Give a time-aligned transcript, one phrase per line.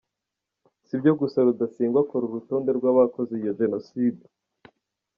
[0.85, 4.23] Si ibyo gusa, Rudasingwa akora n’urutonde rw’abakoze iyo Jenoside.